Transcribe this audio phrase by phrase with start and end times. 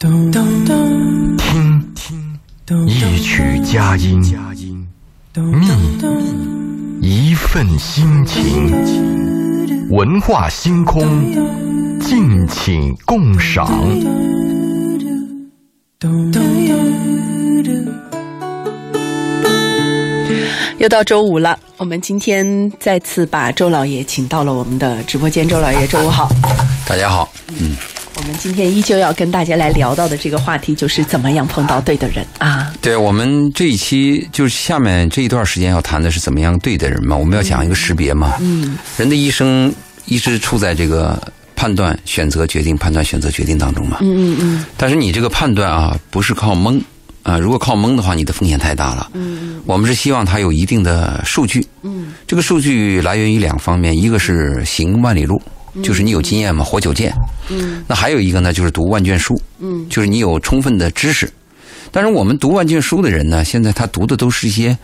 [0.00, 0.32] 听
[1.94, 2.40] 听，
[2.88, 4.18] 一曲佳音，
[6.98, 11.04] 觅一份心情，文化星空，
[12.00, 13.70] 敬请共赏。
[20.78, 25.46] 又到周五了，我们今天再次把周老爷请到了我们的直播间。
[25.46, 26.30] 周老爷，周五好。
[26.86, 27.76] 大家好，嗯，
[28.20, 32.70] 我们今天依旧要跟大家来聊到的这个话题，就是怎么样碰到对的人啊。
[32.82, 38.34] 对我们这一期就是下面这一段时间要谈的是怎么样对的人嘛，我们要讲一个识别嘛。
[38.40, 39.72] 嗯，人的一生
[40.04, 41.18] 一直处在这个
[41.56, 43.96] 判断、选择、决定、判断、选择、决定当中嘛。
[44.02, 44.64] 嗯嗯嗯。
[44.76, 46.78] 但是你这个判断啊，不是靠蒙
[47.22, 49.08] 啊，如果靠蒙的话，你的风险太大了。
[49.14, 51.66] 嗯我们是希望它有一定的数据。
[51.82, 55.40] 嗯这个数据来源于两方面，一个是行万里路，
[55.82, 57.14] 就是你有经验嘛，活久见。
[57.48, 61.30] 嗯那还有一个呢，就是读万卷书，嗯就是你有充分的知识。
[61.90, 64.76] 但是我们读万卷书的人呢，现在他读的都是一些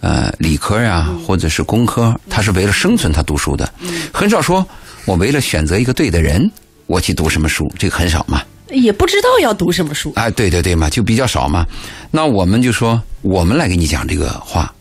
[0.00, 3.72] 呃理科呀、或者是工科，他是为了生存他读书的，
[4.12, 4.66] 很少说
[5.04, 6.50] 我为了选择一个对的人，
[6.86, 8.42] 我去读什么书，这个很少嘛。
[8.70, 10.12] 也不知道要读什么书。
[10.16, 11.66] 哎，对对对嘛，就比较少嘛。
[12.10, 14.72] 那我们就说，我们来给你讲这个话，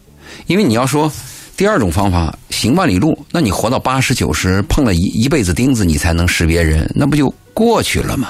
[0.47, 1.11] 因为你要说
[1.61, 8.29] 第二种方法行万里路，那你活到八十九十，碰了一一辈子钉子，你才能识别人，那不就过去了吗？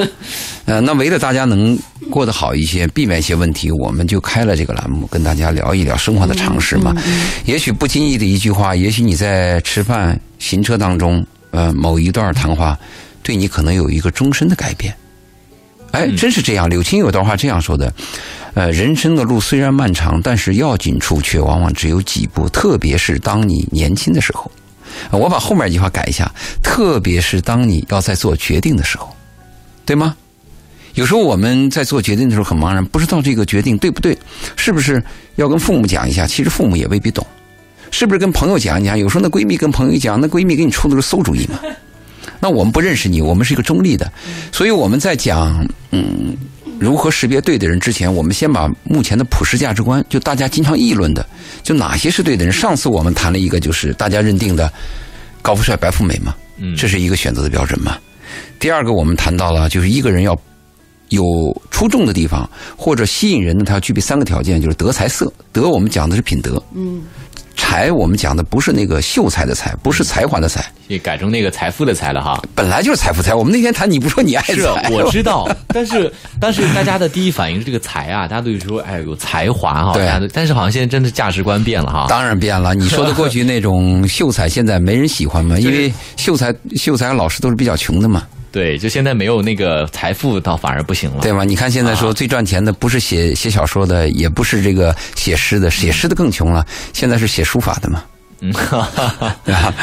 [0.64, 1.78] 呃，那为了大家能
[2.10, 6.96] 过得好一些，避免一些问题，我们就开了这个栏目，跟大家聊一聊生活的常识嘛。
[7.44, 12.78] 也许不经意的一句话，也许你在吃饭、行车当中，呃，某一段谈话，
[13.22, 14.94] 对你可能有一个终身的改变。
[15.90, 16.70] 哎，真是这样。
[16.70, 17.92] 柳青有段话这样说的：，
[18.54, 24.50] 呃，人生的路虽然漫长，但是要紧处却往往只有几步，特别是当你年轻的时候。
[25.10, 26.30] 我把后面一句话改一下，
[26.62, 29.08] 特别是当你要在做决定的时候，
[29.86, 30.14] 对吗？
[30.94, 34.16] 有时候我们在做决定的时候很茫然，不知道这个决定对不对，
[34.54, 35.02] 是不是
[35.36, 36.26] 要跟父母讲一下？
[36.26, 37.26] 其实父母也未必懂，
[37.90, 38.98] 是不是跟朋友讲一讲？
[38.98, 41.58] 有时候那闺蜜跟朋友讲，那闺蜜给你出的是馊主意嘛。
[42.38, 44.12] 那我们不认识你，我们是一个中立的，
[44.52, 46.36] 所以我们在讲嗯
[46.82, 51.24] 如何识别对的人之前，我们先把目前的普世价值观，就大家经常议论的，
[51.62, 52.52] 就哪些是对的人。
[52.52, 54.70] 上次我们谈了一个，就是大家认定的
[55.40, 57.96] 高富帅、白富美嘛，嗯这是一个选择的标准嘛。
[58.58, 60.36] 第二个，我们谈到了，就是一个人要
[61.10, 61.22] 有
[61.70, 65.32] 出众的地方，或者吸引人呢，他要具备三个条件，就是德、才、色。
[65.52, 67.02] 德我们讲的是品德，嗯
[67.72, 72.38] 才我们讲的不是那个秀才的才，不是才华的才，也改成那个财富的财了哈。
[72.54, 73.34] 本来就是财富财。
[73.34, 82.04] 我们那天谈，你不说你爱财是，我知道，但是但是大家的第一反应是这个才啊，大家都说哎有才华哈，对大家但是好像现在真的价值观变了哈。
[82.10, 88.22] 当然变了，你说的过去那种秀才，现在没人喜欢嘛，因为秀才秀才老师都是比较穷的嘛，
[88.52, 91.22] 对，就现在没有那个财富，倒反而不行了。
[91.22, 91.42] 对吗？
[91.42, 98.04] 你看现在说最赚钱的，不是写写小说的，也不是这个写诗的，写诗的更穷了，现在是写书法的嘛，
[98.40, 99.74] 嗯，哈哈哈对吧？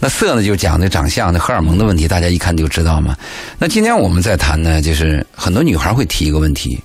[0.00, 3.16] 那色呢，就讲的长相那荷尔蒙的问题，大家一看就知道嘛。
[3.60, 6.78] 那今天我们在谈呢，就是很多女孩会提一个问题，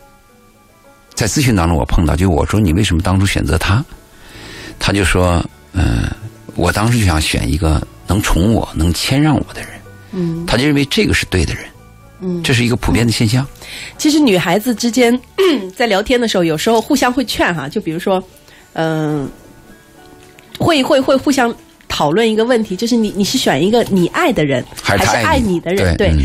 [1.16, 3.84] 在咨询当中我碰到，就我说你为什么当初选择他？
[4.78, 6.10] 他就说，嗯、
[6.56, 9.81] 我当时就想选一个能宠我、能谦让我的人。
[10.12, 11.64] 嗯他就认为这个是对的人，
[12.22, 12.42] 嗯。
[12.44, 13.46] 这是一个普遍的现象。
[13.98, 15.18] 其实女孩子之间
[15.76, 18.22] 在聊天的时候，有时候互相会劝哈，就比如说，
[18.74, 19.30] 嗯、
[20.58, 21.54] 会会会互相
[21.88, 25.96] 讨论一个问题，就是你你是选一个你爱的人，还是爱你的人？
[25.98, 26.20] 对嗯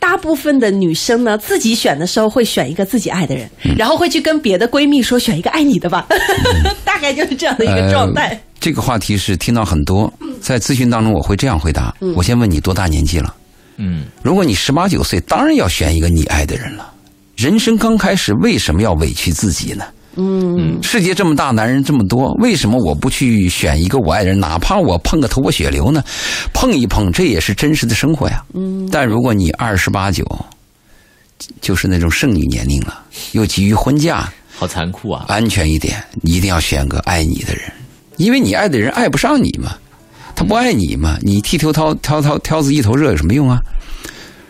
[0.00, 6.06] 大部分的女生呢，自己选的时候会选一个自己爱的人，嗯然后会去跟别的闺蜜说选一个爱你的吧，
[6.82, 8.28] 大概就是这样的一个状态。
[8.28, 13.34] 呃这个话题是听到很多，在咨询当中我会这样回答：嗯我先问你多大年纪了？
[13.76, 16.92] 嗯，如果你十八九岁，当然要选一个你爱的人了。
[17.36, 19.84] 人生刚开始，为什么要委屈自己呢？
[20.16, 24.40] 嗯世界这么大，男人这么多，为什么我不去选一个我爱的人？
[24.40, 26.02] 哪怕我碰个头破血流呢？
[26.52, 28.42] 碰一碰，这也是真实的生活呀。
[28.54, 30.24] 嗯但如果你二十八九，
[31.60, 33.00] 就是那种剩女年龄了，
[33.30, 35.26] 又急于婚嫁，好残酷啊。
[35.28, 37.62] 安全一点，你一定要选个爱你的人，
[38.16, 39.76] 因为你爱的人爱不上你嘛，
[40.38, 43.60] 他不爱你嘛，你剃头挑挑挑挑子一头热有什么用啊？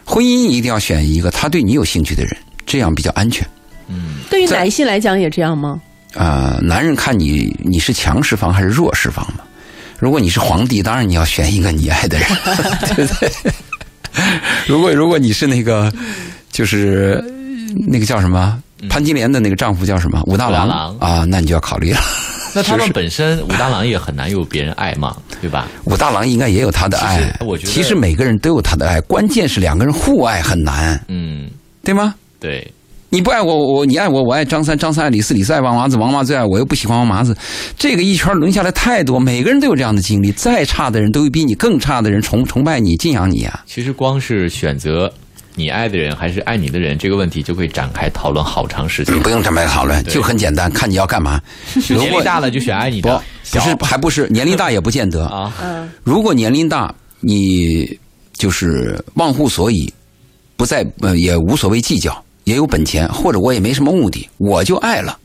[0.05, 2.37] 婚姻一定要选一个他对你有兴趣的人，
[2.67, 3.49] 这样比较安全。
[4.29, 5.81] 对于在男性来讲也这样吗？
[6.15, 9.41] 啊、男人看你你是强势方还是弱势方嘛？
[9.99, 12.29] 如果你是皇帝，当然你要选一个你爱的人，
[12.95, 13.33] 对不对？
[14.69, 15.91] 如果如果你是那个，
[16.53, 17.19] 就是
[17.87, 22.01] 那个叫什么潘金莲的那个丈夫叫什么武大郎武大郎啊，那你就要考虑了。
[22.55, 25.69] 那他们本身武大郎也很难有别人爱嘛， 对吧？
[25.85, 31.51] 武大郎应该也有他的爱其实，我觉得其实每个人都有他的爱，关键是两个人互爱很难，嗯，
[31.85, 32.15] 对吗？
[32.41, 32.73] 对，
[33.11, 37.37] 你不爱我，我你爱我，我爱张三，张三爱李四，李四爱王麻子，王麻子爱我，又不喜欢王麻子。
[37.77, 40.31] 这个一圈轮下来太多，每个人都有这样的经历。
[40.33, 43.63] 再差的人都有比你更差的人崇崇拜你、敬仰你啊。
[43.67, 45.13] 其实光是选择
[45.59, 49.19] 你爱的人还是爱你的人这个问题，就可以展开讨论好长时间。
[49.21, 51.41] 不用这么讨论，就很简单，看你要干嘛。
[51.89, 53.21] 如年龄果大了就选爱你的，
[53.51, 55.27] 不是还不是年龄大也不见得。
[55.27, 57.99] 啊，嗯如果年龄大，你
[58.35, 59.93] 就是忘乎所以，
[60.57, 65.19] 不再呃也无所谓计较，也有本钱，或者我也没什么目的，我就爱了，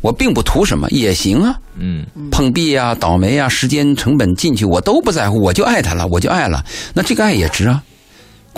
[0.00, 1.54] 我并不图什么也行啊。
[1.76, 6.64] 嗯，碰壁啊、倒霉啊、时间成本进去我都不在乎，我就爱他了，我就爱了，
[6.94, 7.82] 那这个爱也值啊。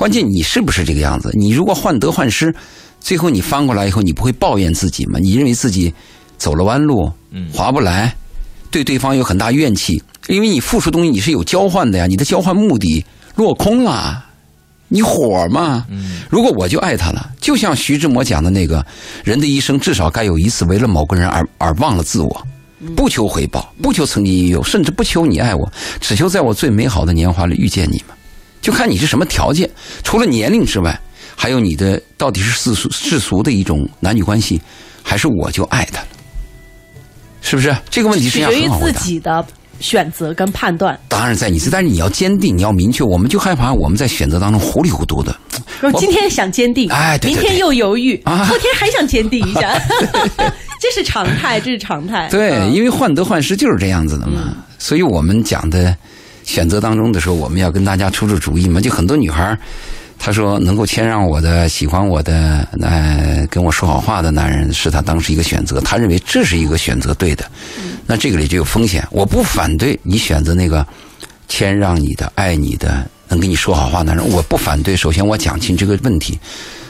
[0.00, 1.31] 关键你是不是这个样子？
[1.35, 2.55] 你如果患得患失，
[3.00, 5.19] 最后你翻过来以后，你不会抱怨自己吗？
[5.19, 5.93] 你认为自己
[6.38, 8.17] 走了弯路，嗯划不来，
[8.70, 13.05] 对对方有很大怨气，因为你付出东西你是有交换的呀，你的交换目的
[13.35, 14.25] 落空了，
[14.88, 15.85] 你火嘛。
[15.91, 18.82] 嗯如果我就爱他了，就像徐志摩讲的那个，
[19.23, 22.47] 人的一生至少该有一次为了某个人而而忘了自我，
[22.97, 25.70] 不求回报，不求曾经拥有，甚至不求你爱我，
[26.00, 28.17] 只求在我最美好的年华里遇见你们。
[28.60, 29.68] 就看你是什么条件，
[30.02, 30.98] 除了年龄之外，
[31.36, 34.60] 还有你的到底是世俗世俗的一种男女关系，
[35.02, 36.06] 还是我就爱他了，
[37.40, 37.74] 是不是？
[37.90, 39.00] 这个问题实际上取决于自很好回答。
[39.00, 39.46] 己的
[39.80, 40.98] 选择跟判断。
[41.08, 43.02] 当然在你这，但是你要坚定，你要明确。
[43.02, 45.34] 我们就害怕我们在选择当中糊里糊涂的，
[45.80, 49.80] 说今天想坚定，哎对对明天又犹豫，啊后天还想坚定一下，
[50.78, 52.28] 这是常态，这是常态。
[52.28, 54.54] 对，嗯因为患得患失就是这样子的嘛。
[54.78, 55.96] 所以我们讲的
[56.50, 58.81] 选择当中的时候，我们要跟大家出出主意嘛。
[58.81, 59.56] 就很多女孩，
[60.19, 65.81] 她说能够谦让我的、喜欢我的、呃，跟我说好话的男人，是她当时一个选择。
[65.81, 67.49] 她认为这是一个选择对的。
[68.05, 69.06] 那这个里就有风险。
[69.12, 70.85] 我不反对你选择那个
[71.47, 74.97] 谦让你的、爱你的、能跟你说好话的男人，我不反对。
[74.97, 76.37] 首先我讲清这个问题，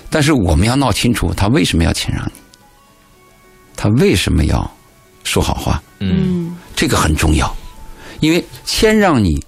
[0.08, 2.32] 但是我们要闹清楚他为什么要谦让你，
[3.76, 4.70] 他为什么要
[5.22, 5.82] 说好话。
[5.98, 7.54] 嗯嗯这个很重要，
[8.20, 9.38] 因为谦让你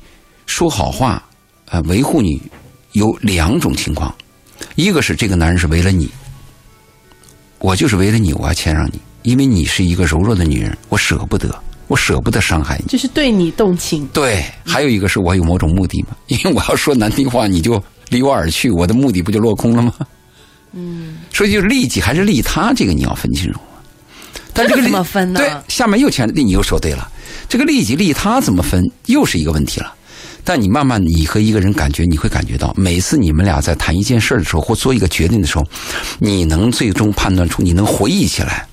[0.52, 1.26] 说好话，
[1.70, 2.38] 呃，维护你
[2.92, 4.14] 有两种情况，
[4.74, 6.10] 一个是这个男人是为了你，
[7.58, 11.58] 我就是为了你，我要谦让你，因为你是一个柔弱的女人，我舍不得，
[11.88, 12.84] 我舍不得伤害你。
[12.86, 14.06] 就是对你动情。
[14.08, 19.94] 对，还有一个是我有某种目的嘛，因为我要说难听话，你就离我而去，我的目的不就落空了吗？
[20.72, 23.58] 嗯，所以就是利己还是利他，这个你要分清楚。
[24.52, 27.10] 但这个利怎么分呢对，下面又前你又说对了，
[27.48, 29.94] 这个利己利他怎么分，又是一个问题了。
[30.44, 35.64] 但你慢慢，你和一个人感觉，你会感觉到，每次你们俩在谈一件事儿的时候，或做一个决定的时候，
[36.18, 38.66] 你能最终判断出，你能回忆起来，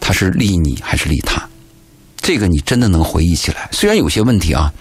[0.00, 1.46] 他是利你还是利他，
[2.16, 3.68] 这个你真的能回忆起来。
[3.72, 4.72] 虽然有些问题啊，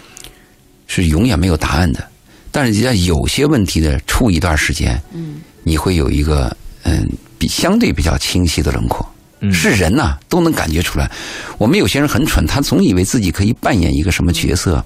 [0.88, 2.08] 是永远没有答案的，
[2.52, 7.06] 但是在有些问题的处一段时间，嗯，你会有一个嗯
[7.38, 9.06] 比相对比较清晰的轮廓。
[9.42, 11.10] 嗯是人呐、都能感觉出来。
[11.58, 14.84] 我们有些人很蠢，他总以为自己可以扮演一个什么角色，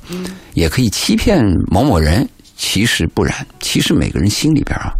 [0.53, 3.45] 也可以欺骗某某人，其实不然。
[3.59, 4.91] 其实每个人心里边啊，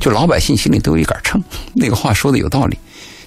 [0.00, 1.42] 就老百姓心里都有一杆秤。
[1.74, 2.76] 那个话说的有道理。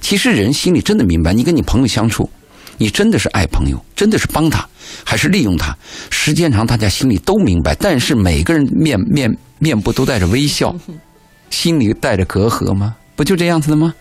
[0.02, 2.30] 其实人心里真的明白，你跟你朋友相处，
[2.78, 4.68] 你真的是爱朋友，真的是帮他，
[5.04, 5.76] 还是利用他？
[6.10, 7.76] 时间长，大家心里都明白。
[7.76, 10.76] 但是每个人面面面部都带着微笑，
[11.50, 12.96] 心里带着隔阂吗？
[13.20, 13.94] 不就这样子的吗？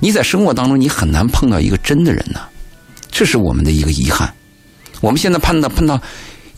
[0.00, 2.40] 你在生活当中，你很难碰到一个真的人呐、
[3.10, 4.30] 这是我们的一个遗憾。
[5.00, 5.98] 我们现在碰到碰到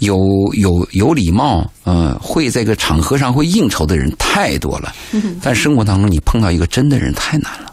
[0.01, 0.19] 有
[0.55, 4.93] 有有礼貌，呃，会在这个场合上会应酬的人太多了，
[5.41, 7.73] 但生活当中你碰到一个真的人太难了。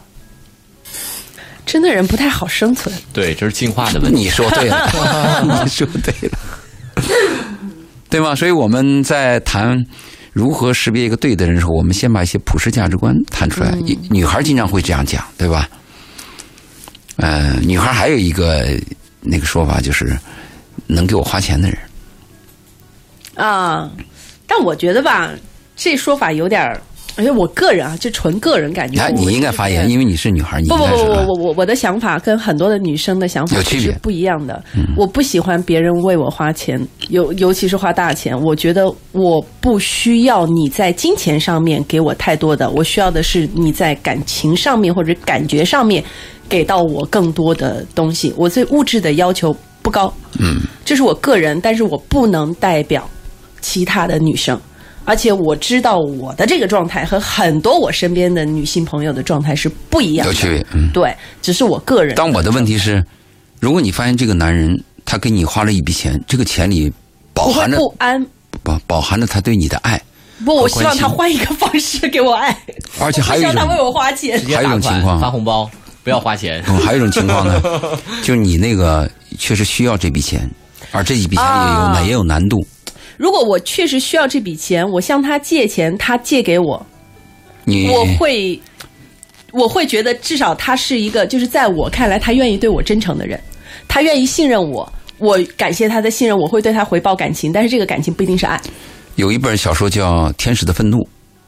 [1.64, 2.94] 真的人不太好生存。
[3.12, 4.20] 对，这是进化的问题。
[4.20, 6.38] 你说对了， 你说对了，
[8.08, 8.32] 对吗？
[8.36, 9.84] 所以我们在谈
[10.36, 13.70] 如何识别一个对的人的时候，我们先把一些普世价值观谈出来。
[13.70, 15.66] 嗯女孩经常会这样讲，对吧？
[17.16, 18.78] 呃，女孩还有一个
[19.22, 20.14] 那个说法就是
[20.86, 21.78] 能给我花钱的人。
[23.34, 23.90] 啊，
[24.46, 25.30] 但我觉得吧，
[25.74, 26.82] 这说法有点儿，
[27.16, 29.08] 而且我个人啊，就纯个人感觉。
[29.08, 34.62] 你应该发言，因为你是女孩，你不不不不，应该是啊我我我的想法跟很多的女生的想法有区别嗯是不一样的。
[34.96, 38.38] 我不喜欢别人为我花钱，尤尤其是花大钱。
[38.38, 46.04] 我觉得我不需要你在金钱上面给我太多的，我需要的是你在感情上面或者感觉上面
[46.48, 48.32] 给到我更多的东西。
[48.36, 53.08] 我对物质的要求不高，嗯，这是我个人，但是我不能代表
[53.62, 54.60] 其他的女生。
[55.06, 60.66] 而且我知道我的这个状态和很多我身边的女性朋友的状态是不一样的，有区别。
[60.74, 62.14] 嗯，对，只是我个人。
[62.16, 63.02] 但我的问题是，
[63.60, 66.92] 如果你发现这个男人他给你花了一笔钱，这个钱里
[67.32, 68.26] 饱含着不安，
[68.64, 70.00] 饱饱含着他对你的爱，
[70.44, 72.58] 不，我希望他换一个方式给我爱，
[73.00, 75.70] 而且还有一种他为我花钱还有一种情况发红包，
[76.02, 76.60] 不要花钱。
[76.66, 77.62] 嗯，还有一种 情况呢，
[78.24, 79.08] 就是你那个
[79.38, 80.50] 确实需要这笔钱，
[80.90, 82.66] 而这一笔钱也有啊难也有难度。
[83.16, 86.84] 如果我确实需要这笔钱，我向他借钱，他借给我，
[87.64, 87.88] 你。
[87.88, 88.60] 我会，
[89.52, 93.40] 我会觉得至少他是一个，就是在我看来，他愿意对我真诚的人，
[93.88, 98.60] 他愿意信任我，我感谢他的信任，我会对他回报感情，但是这个感情不一定是爱。
[99.14, 100.98] 有一本小说叫《天使的愤怒》，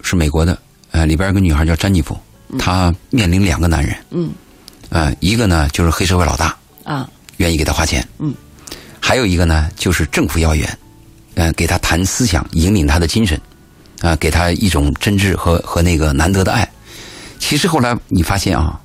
[0.00, 0.58] 是美国的，
[0.92, 2.16] 呃，里边有个女孩叫詹妮弗，
[2.58, 4.30] 她面临两个男人，嗯，
[4.88, 7.06] 呃，一个呢就是黑社会老大，啊，
[7.36, 8.34] 愿意给她花钱，嗯，
[9.00, 10.66] 还有一个呢就是政府要员，
[11.38, 13.40] 呃，给他谈思想，引领他的精神，
[14.00, 16.68] 啊、给他一种真挚和和那个难得的爱。
[17.38, 18.76] 其实后来你发现啊，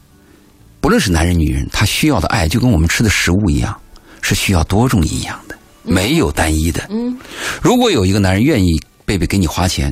[0.80, 3.76] 不论是男人女人，他需要的爱就跟我们吃的食物一样，
[4.22, 6.86] 是需要多种营养的，没有单一的。
[6.92, 7.18] 嗯，
[7.60, 9.92] 如果有一个男人愿意贝贝给你花钱，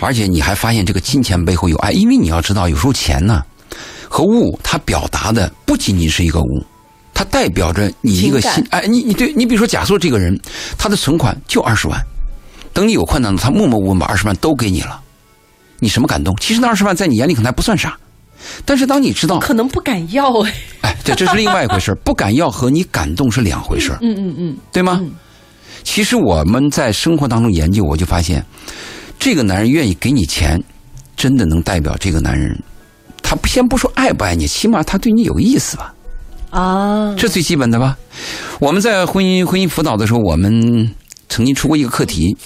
[0.00, 3.44] 而且你还发现这个金钱背后有爱，因为你要知道，有时候钱呢
[4.08, 6.64] 和物，它表达的不仅仅是一个物，
[7.18, 8.64] 它代表着你一个心。
[8.70, 10.38] 哎，你你对你比如说，假设这个人
[10.78, 12.00] 他的存款就二十万，
[12.72, 15.00] 等你有困难了，他默默无闻把二十万都给你了，
[15.80, 16.32] 你什么感动？
[16.36, 17.98] 其实那二十万在你眼里可能还不算啥，
[18.64, 20.54] 但是当你知道，可能不敢要哎。
[20.82, 25.02] 哎， 这这是另外一回事儿不敢要和你感动是两回事儿嗯嗯嗯，对吗？
[25.82, 28.46] 其实我们在生活当中研究，我就发现，
[29.18, 30.62] 这个男人愿意给你钱，
[31.16, 32.56] 真的能代表这个男人，
[33.24, 35.92] 他先不说爱不爱你，起码他对你有意思吧，
[36.50, 37.96] 啊，这最基本的吧。
[38.58, 40.94] 我们在婚姻婚姻辅导的时候，我们
[41.28, 42.36] 曾经出过一个课题，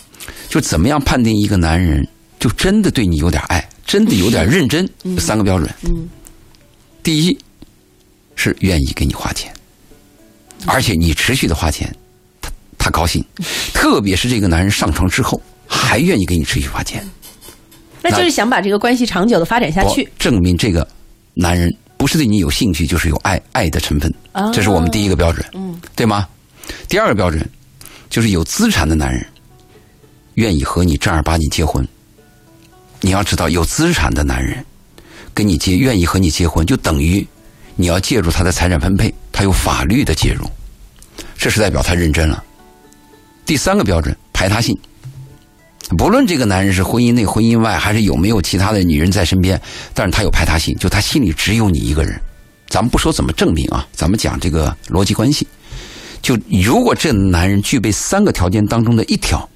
[0.48, 2.06] 就怎么样判定一个男人
[2.38, 5.72] 就真的对你有点爱，真的有点认真，有三个标准。
[5.84, 6.08] 嗯，
[7.02, 7.38] 第一
[8.34, 9.52] 是愿意给你花钱，
[10.66, 11.94] 而且你持续的花钱，
[12.40, 13.24] 他他高兴，
[13.72, 17.08] 特别是这个男人上床之后还愿意给你持续花钱，
[18.02, 20.08] 那就是想把这个关系长久的发展下去。
[20.18, 20.86] 证明这个
[21.34, 26.26] 男人不是对你有兴趣，就是有爱爱的成分啊，这是我们第一个标准，嗯，对吗？
[26.88, 27.48] 第二个标准
[28.10, 29.24] 就是有资产的男人
[30.34, 31.86] 愿意和你正儿八经结婚。
[33.00, 34.66] 你要知道，有资产的男人
[35.32, 37.24] 跟你结，愿意和你结婚，就等于
[37.76, 40.44] 你要介入他的财产分配，他有法律的介入，
[41.38, 42.42] 这是代表他认真了。
[43.46, 44.76] 第三个标准，排他性。
[45.96, 49.60] 不论这个男人是婚姻内、婚姻外，还是有没有其他的女人在身边，
[49.94, 52.20] 但是他有排他性，就他心里只有你一个人。
[52.68, 55.46] 咱们不说怎么证明啊，咱们讲这个逻辑关系。
[56.22, 59.46] 就如果这男人具备三个条件当中的一条，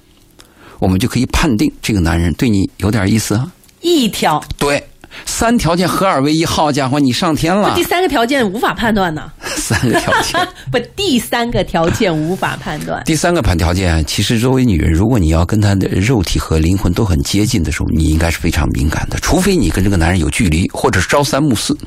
[0.79, 3.51] 我们就可以判定这个男人对你有点意思啊。
[3.81, 4.85] 一条，对，
[5.25, 7.83] 三条件合二为一，好家伙，你上天了第。
[7.83, 9.31] 三个条件无法判断呢。
[9.57, 13.03] 三个条件， 不，第三个条件无法判断。
[13.05, 21.77] 第三个判条件，其实作为女人，如果你要跟他的肉体和灵魂都很接近的时候，你应该是非常敏感的，除非你跟这个男人有距离，或者是朝三暮四，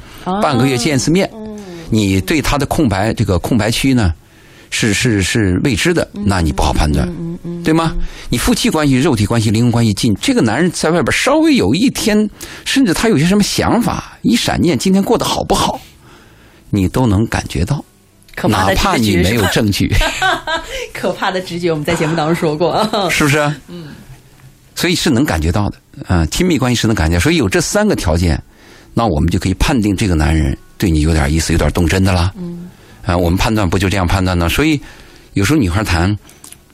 [0.42, 1.30] 半个月见一次面，
[1.90, 4.12] 你对他的空白这个空白区呢，
[4.70, 7.08] 是是是未知的，那你不好判断，
[7.64, 7.94] 对吗？
[8.28, 12.28] 你夫妻关系、肉体关系、灵魂关系近，这个男人在外边稍微有一天，
[12.64, 15.80] 甚至他有些什么想法，一闪念，今天过得好不好，
[16.70, 17.84] 你都能感觉到，
[18.34, 19.92] 可怕的哪怕你没有证据。
[20.94, 22.86] 可怕的直觉，我们在节目当中说过。
[23.10, 23.38] 是不是？
[23.68, 23.88] 嗯，
[24.74, 28.40] 所以是能感觉到的，嗯、亲密关系是能感觉，所以有这三个条件，
[28.94, 32.32] 那我们就可以判定这个男人对你有点意思，有点动真的啦。
[32.38, 32.49] 嗯，
[33.04, 34.48] 啊、我们判断不就这样判断呢？
[34.48, 34.80] 所以
[35.32, 36.16] 有时候女孩谈，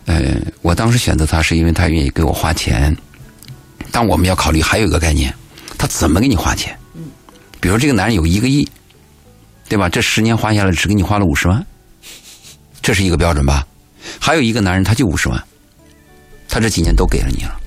[0.07, 2.95] 呃，我当时选择她是因为她愿意给我花钱，
[3.91, 5.33] 但我们要考虑还有一个概念，
[5.79, 6.77] 他怎么给你花钱？
[6.95, 7.05] 嗯，
[7.61, 8.69] 比如这个男人有一个亿，
[9.69, 9.89] 对吧？
[9.89, 11.65] 这十年花下来只给你花了五十万，
[12.83, 13.67] 这是一个标准吧？
[14.21, 15.43] 还有一个男人他就五十万。
[16.49, 17.61] 他这几年都给了你了，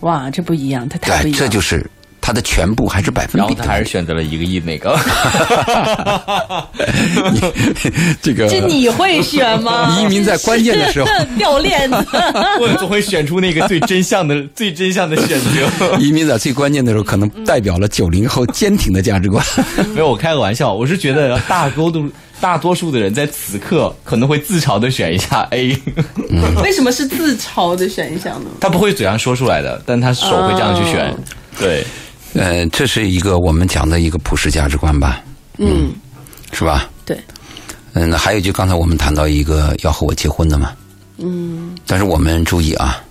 [0.00, 1.40] 哇，这不一样，他太不，一样。
[1.40, 1.84] 这就是
[2.26, 3.62] 他的全部还是百分然后比的？
[3.64, 4.98] 他还是选择了一个亿那个，
[8.20, 9.94] 这个这你会选吗？
[10.02, 11.96] 移民在关键的时候 掉链子。
[12.58, 15.96] 我总会选出那个最真相的、最真相的选择。
[16.00, 19.46] 移民在最关键的时候，可能代表了九零后坚挺的价值观。
[19.94, 25.78] 没有，我开个玩笑，我是觉得大多数大多数的人在此刻可能会自嘲的选一下 A，
[26.60, 28.50] 为什么是自嘲的选项呢？
[28.60, 31.08] 他不会嘴上说出来的，但他手会这样去选。
[31.08, 31.14] 哦
[31.58, 31.82] 对，
[32.36, 35.22] 呃，这是一个我们讲的一个普世价值观吧，
[35.56, 35.90] 嗯，
[36.52, 36.90] 是吧？
[37.06, 37.18] 对，
[37.94, 40.72] 嗯，那还有就刚才我们谈到一个要和我结婚的嘛，
[41.16, 43.02] 嗯，但是我们注意啊，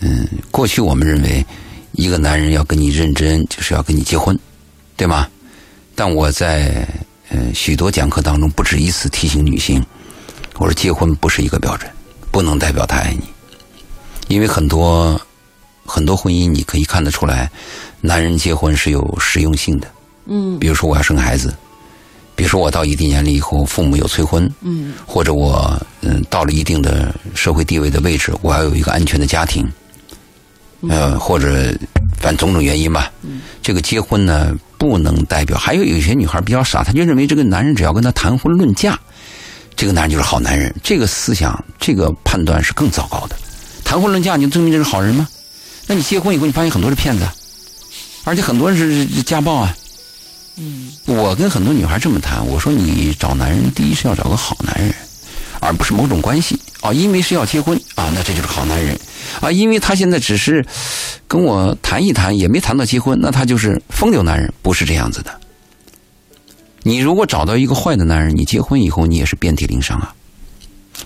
[0.00, 1.44] 嗯，过去我们认为
[1.92, 4.38] 一个男人要跟你认真，就是要跟你结婚，
[4.96, 5.26] 对吗？
[5.94, 6.86] 但我在
[7.30, 9.82] 呃许多讲课当中不止一次提醒女性，
[10.58, 11.90] 我说结婚不是一个标准，
[12.30, 13.24] 不能代表他爱你，
[14.28, 15.18] 因为很多
[15.88, 17.50] 很多婚姻你可以看得出来，
[18.02, 19.88] 男人结婚是有实用性的。
[20.26, 21.56] 嗯比如说我要生孩子，
[22.36, 29.66] 比如说我到一定年龄以后，父母有催婚，嗯或者我嗯到了一定的社会地位的位置，我要有一个安全的家庭，
[30.88, 31.74] 呃，或者
[32.20, 33.10] 反正种种原因吧。
[33.62, 35.56] 这个结婚呢，不能代表。
[35.56, 38.98] 还有有些女孩比较傻，她就认为这个男人只要跟她谈婚论嫁，
[39.74, 40.74] 这个男人就是好男人。
[40.82, 43.36] 这个思想，这个判断是更糟糕的。
[43.82, 45.26] 谈婚论嫁，你就证明这是好人吗？
[45.88, 47.26] 那你结婚以后，你发现很多是骗子，
[48.24, 49.74] 而且很多人是是家暴啊。
[50.60, 54.94] 嗯我跟很多女孩这么谈，我说你找男人，第一是要找个好男人，
[55.60, 58.98] 而不是某种关系啊，因为是要结婚啊，那这就是好男人
[59.40, 60.66] 啊，因为他现在只是
[61.26, 65.40] 跟我谈一谈，也没谈到结婚，那他就是风流男人，不是这样子的。
[66.82, 70.12] 你如果找到一个坏的男人，你结婚以后你也是遍体鳞伤啊。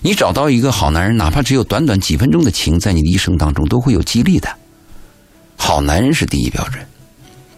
[0.01, 4.49] 你找到一个好男人，哪怕只有短短几分钟的情，在你的一生当中都会有激励的。
[5.55, 6.85] 好男人是第一标准，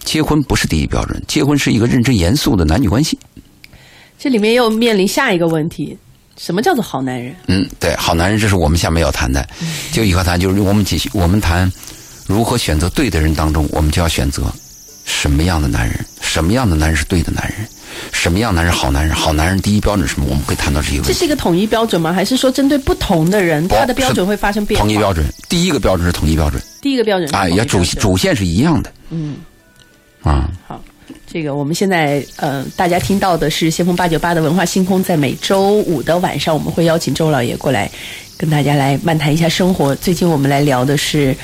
[0.03, 3.17] 结婚不是第一标准，结婚是一个认真严肃的男女关系。
[4.17, 5.97] 这里面又面临下一个问题：
[6.37, 7.35] 什么叫做好男人？
[7.47, 9.47] 嗯，对，好男人，这是我们下面要谈的。
[9.91, 11.71] 就以后谈，就是我们继续，我们谈
[12.25, 14.43] 如何选择对的人当中，我们就要选择
[15.05, 17.65] 什么样的男人，什么样的男人是对的男人，
[18.11, 20.27] 什么样的男人好男人，好男人第一标准是什么？
[20.29, 21.13] 我们会谈到这些问题这。
[21.13, 22.11] 是一个统一标准吗？
[22.11, 24.85] 还是说针对不同的人，他的标准会发生变化？
[24.85, 28.91] 统一标准，第一个标准是统一标准第一个标准是啊，也主主线是一样的。
[29.09, 29.37] 嗯。
[30.23, 30.83] 啊，好，
[31.31, 37.91] 这个我们现在呃，大家听到的是先锋八九八的文化星空，在每周五的晚上，我们会邀请周老爷过来
[38.35, 39.93] 跟大家来漫谈一下生活。
[39.95, 41.37] 最近我们来聊的是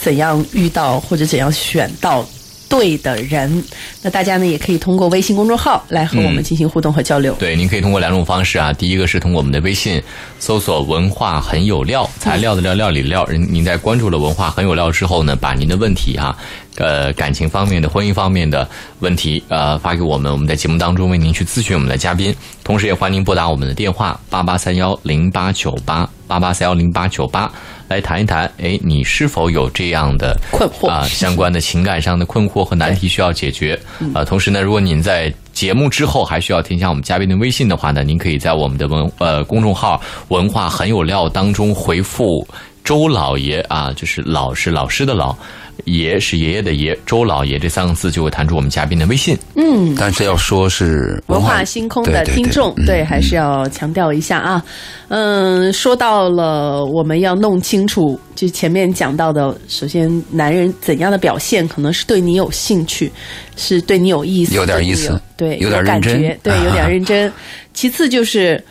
[0.00, 2.26] 怎样遇到或者怎样选到
[2.68, 3.62] 对的人。
[4.02, 7.34] 那大家呢也可以通过微信公众号来和我们进行互动和交流。
[7.38, 8.72] 对，您可以通过两种方式啊。
[8.72, 10.02] 第一个是通过我们的微信
[10.38, 13.26] 搜索“文化很有料”，材料的料，料理的料。
[13.30, 16.36] 您您在关注了“文化很有料”之后呢，把您的问题啊，
[16.78, 18.68] 呃，感情方面的、婚姻方面的
[19.00, 22.34] 问题，呃，发给我们，我们在节目当中为您去咨询我们的嘉宾。
[22.64, 27.50] 同时也欢迎您拨打我们的电话八八三幺零八九八八八三幺零八九八。
[27.88, 33.80] 来谈一谈，哎，你是否有这样的困惑啊、相关的情感上的困惑和难题需要解决？
[34.12, 39.98] 呃、同时呢，如果您在节目之后还需要添加我们嘉宾的微信的话呢，您可以在我们的文呃公众号
[40.28, 42.46] “文化很有料”当中回复
[42.88, 45.36] “周老爷”啊，就是老是老师的老，
[45.84, 49.36] 爷是爷爷的爷，周老爷这三个字就会弹出我们嘉宾的微信。
[49.56, 54.64] 嗯，但是要说是文化星空的对对对听众，嗯对，还是要强调一下啊。
[55.08, 63.12] 嗯，说到了我们要弄清楚，就前面讲到的，首先男人怎样的表现可能是对你有兴趣，
[63.54, 67.30] 是对你有意思，有点意思对，有点感认真觉，对，有啊点认真。
[67.74, 68.64] 其次就是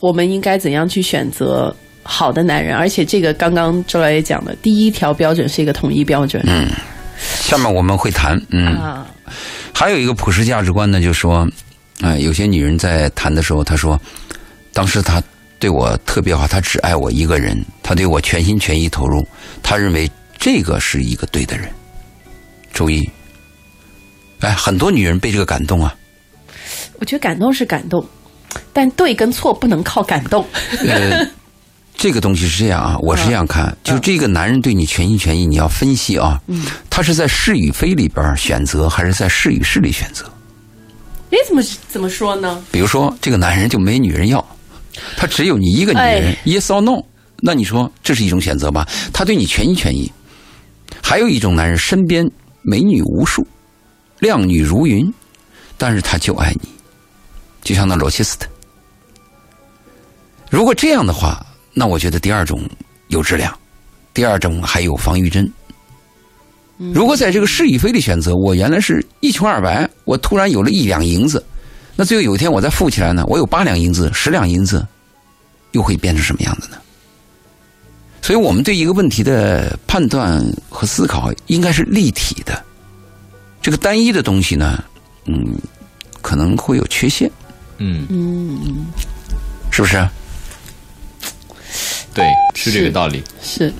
[0.00, 1.72] 我们应该怎样去选择。
[2.06, 6.68] 好的男人，而且这个刚刚周老爷讲的第一条标准是一个统一标准、嗯
[7.18, 9.06] 下面我们会谈，嗯，啊，
[9.72, 11.48] 还有一个普世价值观呢，就是说，
[12.02, 13.98] 啊、有些女人在谈的时候，她说，
[14.74, 15.22] 当时她
[15.58, 19.26] 对我特别好，她只爱我一个人，她对我全心全意投入，
[19.62, 21.70] 她认为这个是一个对的人。
[22.74, 23.08] 注意，
[24.40, 25.96] 哎，很多女人被这个感动啊，
[26.98, 28.06] 我觉得感动是感动，
[28.74, 30.46] 但对跟错不能靠感动。
[30.86, 31.26] 呃，
[31.96, 36.40] 这个东西是这样啊，我是这样看，就这个男人对你全心全意，你要分析啊，
[36.90, 40.24] 他是在是与非里边选择，还是在是与是里选择？
[41.30, 42.62] 哎，怎么怎么说呢？
[42.70, 44.44] 比如说，这个男人就没女人要，
[45.16, 47.02] 他只有你一个女人、哎 y e s or no？
[47.38, 48.86] 那你说这是一种选择吧？
[49.12, 50.12] 他对你全心全意。
[51.02, 52.28] 还有一种男人，身边
[52.62, 53.46] 美女无数，
[54.18, 55.12] 靓女如云，
[55.78, 56.68] 但是他就爱你，
[57.62, 58.48] 就像那罗切斯特。
[60.50, 61.45] 如果这样的话，
[61.78, 62.62] 那我觉得第二种
[63.08, 63.54] 有质量，
[64.14, 65.46] 第二种还有防御针。
[66.78, 71.44] 如果在这个是与非的选择，我原来是一穷二白，我突然有了一两银子，
[71.94, 74.86] 那最后有一天我再富起来呢，我有八两银子、十两银子，
[75.72, 76.78] 又会变成什么样子呢？
[78.22, 82.64] 所以我们对一个问题的判断和思考应该是立体的。
[83.60, 84.82] 这个单一的东西呢，
[85.26, 85.54] 嗯，
[86.22, 87.30] 可能会有缺陷，
[87.76, 88.86] 嗯嗯，
[89.70, 90.08] 是不是？
[92.16, 92.24] 对，
[92.54, 93.22] 是这个道理。
[93.42, 93.70] 是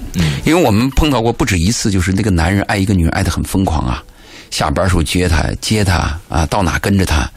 [0.45, 4.05] 因为我们碰到过不止一次，就是那个男人爱一个女人爱的很疯狂啊，
[4.51, 7.29] 下班时候接她接她啊，到哪跟着她。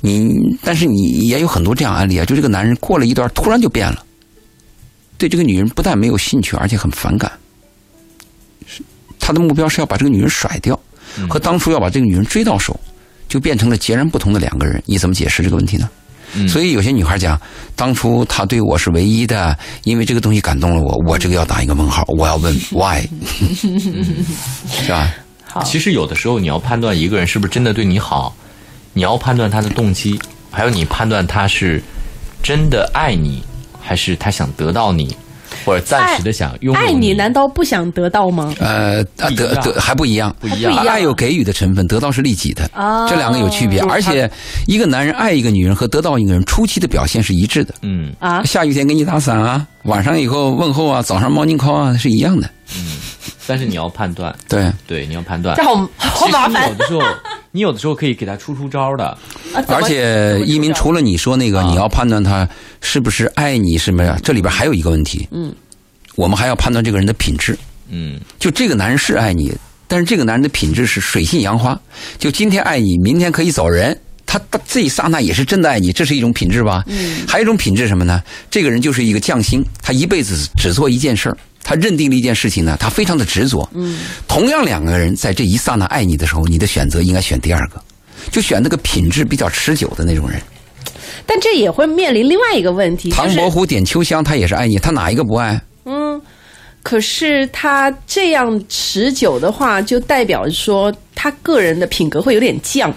[0.00, 0.28] 你
[0.62, 4.04] 但是你也有很多这样案例啊，就这个男人过了一段突然就变了，
[5.16, 7.30] 对这个女人不但没有兴趣，而且很反感。
[8.66, 8.82] 是
[9.20, 10.78] 他的目标是要把这个女人甩掉，
[11.30, 12.78] 和当初要把这个女人追到手，
[13.28, 14.82] 就变成了截然不同的两个人。
[14.84, 15.88] 你怎么解释这个问题呢？
[16.48, 17.40] 所以有些女孩讲，
[17.76, 23.06] 当初他对我是唯一的，因为这个东西感动了我，我这个要打一个问号，我要问 why，
[24.68, 25.14] 是吧？
[25.64, 28.34] 其实有的时候你要判断一个人是不是真的对你好，
[28.92, 30.18] 你要判断他的动机，
[30.50, 31.80] 还有你判断他是
[32.42, 33.42] 真的爱你，
[33.80, 35.16] 还是他想得到你，
[35.64, 38.54] 或者暂时的想拥有爱你，难道不想得到吗？
[38.60, 40.74] 呃，啊得得还不一样，不一样。
[40.86, 43.80] 爱有给予的成分，得到是利己的，哦这两个有区别。
[43.80, 44.30] 而且，
[44.66, 47.74] 一个男人爱一个女人和得到一个人初期的表现是一致的。
[47.82, 52.48] 嗯，啊，下雨天给你打伞啊，晚上以后问候啊，早上 morning call 啊，是一样的。
[52.76, 52.98] 嗯。
[53.46, 55.54] 但是你要判断，对，对，你要判断。
[55.54, 55.62] 这。
[55.62, 56.66] 好好麻烦。
[56.70, 57.02] 有的时候，
[57.56, 59.04] 你有的时候可以给他出出招的。
[59.04, 59.62] 啊！
[59.68, 62.48] 而且一鸣除了你说那个，啊你要判断他
[62.80, 64.18] 是不是爱你什么呀？
[64.24, 65.54] 这里边还有一个问题，嗯，
[66.16, 67.56] 我们还要判断这个人的品质。
[67.88, 69.54] 嗯，就这个男人是爱你，
[69.86, 71.80] 但是这个男人的品质是水性杨花，
[72.18, 73.96] 就今天爱你，明天可以走人。
[74.26, 76.82] 他他这一刹那也是真的爱你，这是一种品质吧？
[76.88, 78.20] 嗯，还有一种品质什么呢？
[78.50, 83.68] 这个人就是一个匠心，他一辈子只做一件事儿，他认定了一件事情呢，他非常的执着。
[83.72, 83.98] 嗯，
[84.28, 87.82] 同样两个人在这一刹那爱你的时候，你的选择应该选第二个，
[88.30, 90.40] 就选那个品质比较持久的那种人。
[91.26, 95.58] 但这也会面临另外一个问题，唐伯虎点秋香，他也是爱你，他哪一个不爱？
[95.86, 96.20] 嗯，
[96.82, 102.92] 可是他这样持久的话，就代表说他个人的品格会有点降。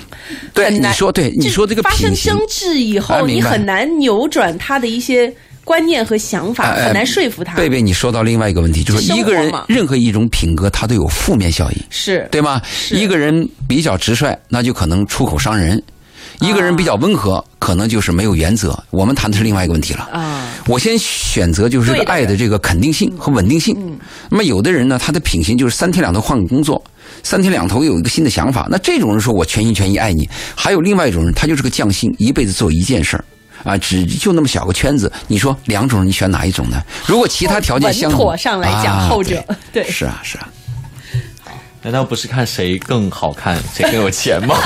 [0.53, 5.33] 对，你说对，你说这个发生争执以后，你很难扭转他的一些
[5.67, 7.53] 观念和想法，很难说服他。
[7.55, 12.61] 贝贝，你说到另外一个问题，就是一个人嘛任何一种品格，他都有负面效应，是对吗？
[12.91, 15.77] 一个人比较直率，那就可能出口伤人；
[16.39, 18.81] 一个人比较温和，可能就是没有原则。
[18.91, 20.07] 我们谈的是另外一个问题了。
[20.13, 23.75] 啊，我先选择就是爱的这个肯定性和稳定性。
[24.29, 26.81] 那么有的人呢，他的品行就是三天两头换个工作，
[27.23, 28.69] 三天两头有一个新的想法。
[28.71, 33.25] 那这种人说我全心全意爱你，还有另外一种人，他就是个匠心，一辈子做一件事儿。
[33.63, 36.81] 啊，只就那么小个圈子，你说两种人你选哪一种呢？
[37.05, 40.49] 如果其他条件相稳同，妥上来讲啊后者对是啊是啊，
[41.81, 44.55] 难道不是看谁更好看， 谁更有钱吗？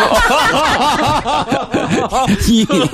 [2.47, 2.89] 一鸣，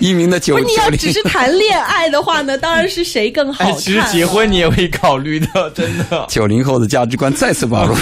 [0.00, 6.26] 一鸣的九不是你要只是谈恋爱的话呢，当然是谁更好看、哎，其实结婚你也会考虑的，真的。
[6.30, 7.94] 九零后的价值观再次暴露。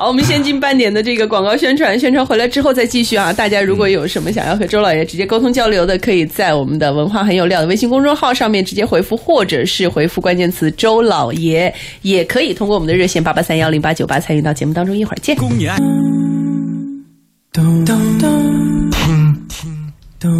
[0.00, 3.34] 好，我们先进半点的这个广告宣传，宣传回来之后再继续啊。
[3.34, 14.96] 大家如果有什么想要和周老爷直接沟通交流的，可以在我们的文化很有料的微信公众号上面直接回复，或者是回复关键词“周老爷”，也可以通过我们的热线八八三幺零八九八参与到节目当中。
[14.96, 15.36] 一会儿见。
[15.36, 15.60] 听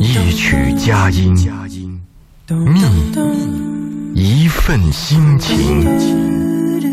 [0.01, 1.37] 一曲佳音，
[4.15, 5.85] 觅一份心情，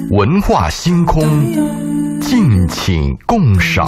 [0.10, 1.24] 文化星空，
[2.28, 3.88] 敬请共赏。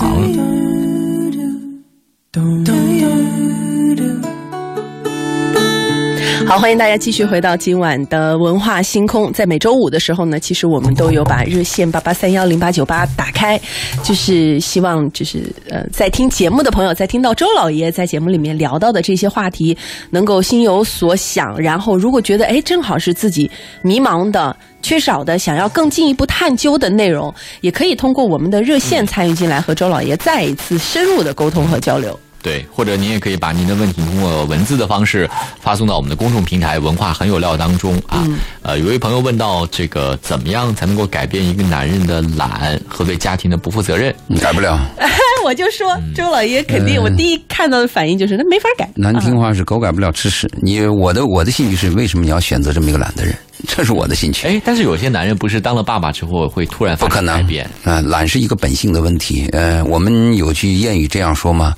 [6.48, 9.32] 好，欢迎大家继续回到今晚的文化星空。
[9.32, 13.60] 在每周五的时候呢，其实我们都有把热线八八三幺零八九八打开，
[14.04, 19.78] 就是希望就是呃，在听节目的朋友，在听到周老爷在节目里面聊到的这些话题，
[20.10, 21.56] 能够心有所想。
[21.60, 23.50] 然后，如果觉得哎，正好是自己
[23.82, 24.56] 迷茫的。
[24.82, 32.18] 缺少的，想要更进一步探究的内容，也可以通过我们的热线参与进来，和周老爷再一次深入的沟通和交流。
[32.42, 35.30] 对，或者您也可以把您的问题通过文字的方式
[35.62, 38.26] 发送到我们的公众平台“文化很有料”当中啊。
[38.62, 44.14] 呃，有位朋友问到这个怎么样才能够改变一个男人的懒和对家庭的不负责任？
[44.28, 44.80] 你改不了，
[45.44, 48.90] 我就说周老爷肯定，我第一看到的反应就是那没法改。
[48.96, 50.50] 难听话是狗改不了吃屎。
[50.62, 53.36] 你我的我的兴趣是为什么你要选择这么一个懒的人？
[53.68, 54.48] 这是我的兴趣。
[54.48, 57.70] 哎，但是有些男人不是当了爸爸之后会突然发不可能生改变？
[57.84, 59.50] 啊、懒是一个本性的问题。
[59.52, 61.78] 呃，我们有句谚语这样说嘛，呃，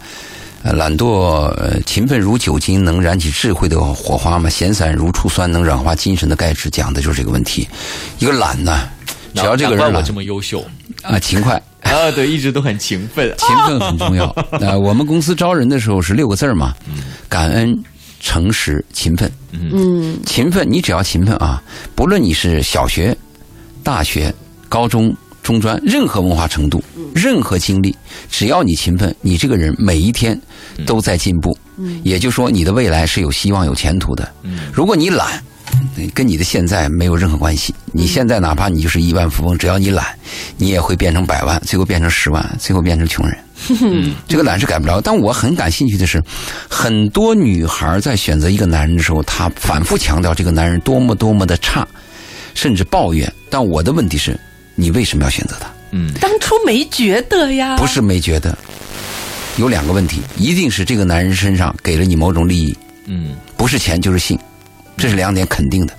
[0.63, 7.67] 懒惰、呃，勤奋如酒精，能燃起智慧的火花吗；闲散如醋酸，能软化精神的钙质，讲的就是这个问题。
[8.19, 8.87] 一个懒呢，
[9.33, 10.63] 只要这个人懒难怪我这么优秀
[11.01, 11.61] 啊、勤快。
[11.81, 13.33] 啊，对，一直都很勤奋。
[13.39, 14.27] 勤奋很重要。
[14.61, 16.75] 呃，我们公司招人的时候是六个字儿嘛，
[17.27, 17.75] 感恩、
[18.19, 19.29] 诚实、勤奋。
[19.51, 21.61] 嗯，勤奋，你只要勤奋啊，
[21.95, 23.17] 不论你是小学、
[23.83, 24.33] 大学、
[24.69, 27.95] 高中、中专，任何文化程度，任何经历，
[28.29, 30.39] 只要你勤奋，你这个人每一天
[30.85, 31.57] 都在进步。
[32.03, 34.31] 也就是说，你的未来是有希望、有前途的。
[34.71, 35.43] 如果你懒，
[36.13, 37.73] 跟你的现在没有任何关系。
[37.91, 40.05] 你现在哪怕你就是亿万富翁，只要你懒，
[40.57, 43.37] 你也会变成百万，最后变成十万，最后变成穷人。
[44.27, 45.01] 这个懒是改不了。
[45.01, 46.21] 但我很感兴趣的是，
[46.69, 51.87] 很多女孩在选择一个男人的时候，她反复强调这个男人多么多么的差，
[52.53, 53.31] 甚至抱怨。
[53.49, 54.39] 但我的问题是，
[54.75, 55.67] 你为什么要选择他？
[55.91, 58.57] 嗯，当初没觉得呀，不是没觉得，
[59.57, 64.39] 有两个问题，一定是这个男人身上给了你某种利益，嗯，不是钱就是性，
[64.97, 65.93] 这是两点肯定的。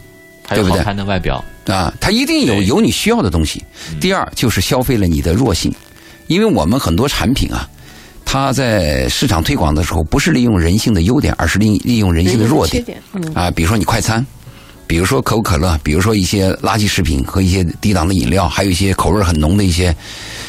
[0.46, 0.85] 还有好对不对？
[0.85, 3.62] 看的外表，啊，他一定有有你需要的东西。
[4.00, 5.72] 第二就是消费了你的弱性，
[6.26, 7.68] 因为我们很多产品啊，
[8.24, 12.82] 它在市场推广的时候，不是利用人性的优点，而是利利用人性的弱点。
[12.82, 13.50] 缺点，嗯，啊。
[13.50, 14.24] 比如说你快餐，
[14.92, 19.96] 比如说可口可乐，比如说一些垃圾食品和一些低档的饮料，还有一些口味很浓的一些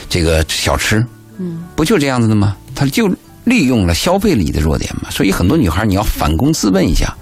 [0.10, 0.97] 这个小吃，
[1.38, 2.58] 嗯，不就这样子的吗？
[2.75, 3.08] 他就
[3.45, 5.10] 利用了消费了你的弱点嘛。
[5.10, 7.15] 所以很多女孩你要反躬自问一下。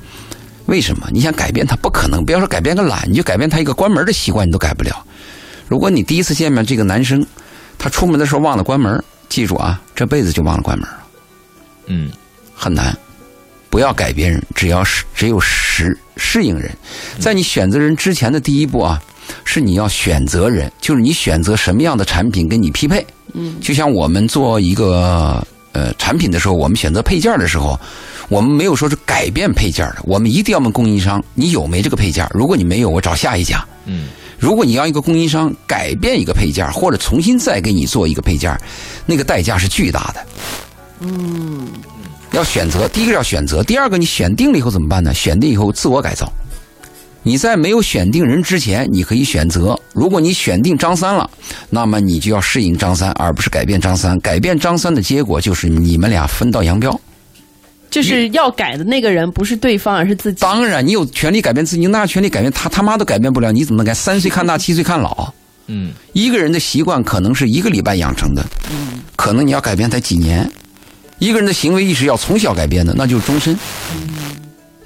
[0.65, 1.07] 为什么？
[1.11, 5.05] 你想改变他不可能，不要说改变个懒，你就改变他一个关门的习惯，你都改不了。
[5.67, 7.23] 如果你第一次见面这个男生，
[7.77, 10.97] 他出门的时候忘了关门，记住啊，这辈子就忘了关门了，
[11.85, 12.09] 嗯，
[12.55, 12.97] 很难。
[13.71, 16.69] 不要改变人，只要是只有适适应人。
[17.19, 19.01] 在你选择人之前的第一步啊，
[19.45, 23.03] 是你要选择人，就是你选择什么样的产品跟你匹配。
[23.33, 27.79] 嗯，就像我们做一个呃产品的时候，我们选择配件的时候，
[28.27, 32.27] 我们没有说是改变配件的，我们一定要问供应商，你有没这个配件？
[32.33, 33.65] 如果你没有，我找下一家。
[33.85, 38.59] 嗯，如果你要一个供应商改变一个配件，或者重新再给你做一个配件，
[39.05, 40.25] 那个代价是巨大的。
[40.99, 41.67] 嗯，
[42.31, 45.13] 要选择，第一个要选择，第二个你选定了以后怎么办呢？
[45.13, 46.31] 选定以后自我改造。
[47.23, 49.79] 你在没有选定人之前，你可以选择。
[49.93, 51.29] 如果你选定张三了，
[51.69, 54.19] 那么你就要适应张三，而不是改变张三。
[54.21, 56.99] 改变张三的结果就是你们俩分道扬镳。
[57.91, 60.39] 就是要改的那个人不是对方，而是自己。
[60.39, 62.69] 当然，你有权利改变自己，你哪有权利改变他？
[62.69, 63.93] 他妈都改变不了，你怎么能改？
[63.93, 65.31] 三岁看大，七岁看老。
[65.67, 70.49] 嗯，一个人的习惯可能是一个礼拜养成的，嗯，可能你要改变他几年。
[71.21, 73.55] 一个人的行为意识要从小改变的，那就是终身，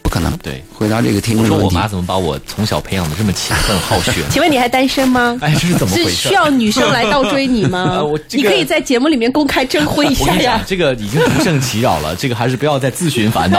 [0.03, 0.35] 不可能。
[0.39, 0.61] 对。
[0.73, 4.11] 回答这个听我众的问题，说我妈怎么把我从小培养的这么勤奋好学？
[4.29, 5.37] 请问你还单身吗？
[5.39, 6.27] 哎，这是怎么回是事？
[6.27, 8.17] 需要女生来倒追你吗 呃我？
[8.27, 10.61] 这个你可以在节目里面公开征婚一下呀，。
[10.67, 13.57] 这个已经不胜其扰了，这个还是不要再自寻烦恼。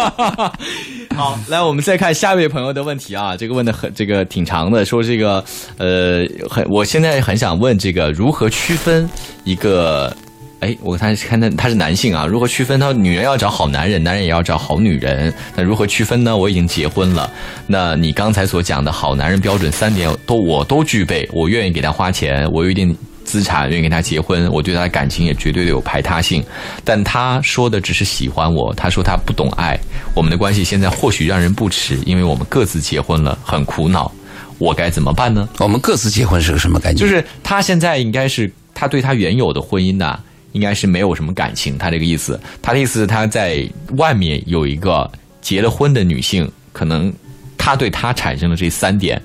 [1.16, 5.42] 好，来，我们再看下一位朋友的问题啊，这个问的很，这个挺长的，说这个
[5.78, 9.08] 呃，很，我现在很想问这个如何区分
[9.44, 10.14] 一个。
[10.60, 12.80] 哎，我他看他他是男性啊，如何区分？
[12.80, 15.32] 他女人要找好男人，男人也要找好女人。
[15.54, 16.36] 那如何区分呢？
[16.36, 17.30] 我已经结婚了，
[17.66, 26.42] 那你刚才所讲的好男人标准三点都我都具备，我愿意给他花钱，我有一定资产，愿意跟他结婚，我对他的感情也绝对的有排他性。
[26.84, 29.78] 但他说的只是喜欢我，他说他不懂爱，
[30.12, 34.10] 我们的关系现在或许让人不齿，因为我们各自结婚了，很苦恼，
[34.58, 35.48] 我该怎么办呢？
[35.58, 37.00] 我们各自结婚是个什么感觉？
[37.00, 40.18] 就是他现在应该是他对他原有的婚姻呐、
[40.52, 41.76] 应该是没有什么感情。
[41.78, 47.12] 他这个意思，他的意思是他在外面有一个结了婚的女性，可能
[47.56, 49.20] 他对他产生了这三点。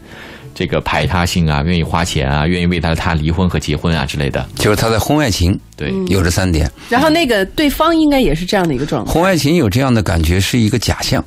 [0.56, 6.72] 这个排他性啊，愿意花钱啊，愿意为他他离婚和结婚啊之类的，就是他在婚外情对，有这三点。
[6.90, 9.12] 然后那个对方应该也是这样的一个状态。
[9.12, 11.26] 婚外情有这样的感觉是一个假象，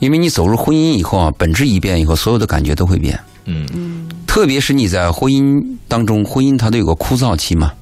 [0.00, 3.16] 因为你走入婚姻以后啊，本质一变以后，所有的感觉都会变。
[3.44, 7.72] 嗯特别是你在婚姻当中，婚姻它都有个枯燥期嘛。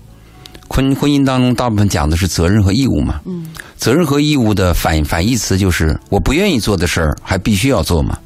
[0.68, 3.20] 婚婚姻当中大部分讲的是责任和义务嘛。
[3.24, 3.46] 嗯。
[3.76, 8.18] 责任和义务的反反义词就是我不愿意做的事儿还必须要做嘛，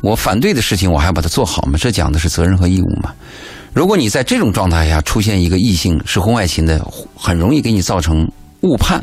[0.00, 3.12] 我反对的事情我还要把它做好嘛，这讲的是责任和义务嘛。
[3.72, 8.28] 如果你在这种状态下出现一个异性是婚外情的，很容易给你造成
[8.62, 9.00] 误判。